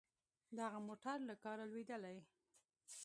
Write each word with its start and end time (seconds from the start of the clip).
دغه 0.59 0.79
موټر 0.87 1.17
له 1.29 1.35
کاره 1.43 1.65
لوېدلی. 1.71 2.17